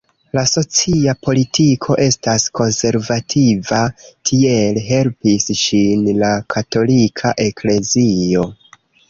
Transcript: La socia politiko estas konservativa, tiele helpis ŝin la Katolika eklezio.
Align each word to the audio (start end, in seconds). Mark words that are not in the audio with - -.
La 0.35 0.41
socia 0.51 1.11
politiko 1.27 1.97
estas 2.05 2.45
konservativa, 2.59 3.83
tiele 4.31 4.83
helpis 4.87 5.47
ŝin 5.61 6.09
la 6.25 6.33
Katolika 6.57 7.37
eklezio. 7.47 8.49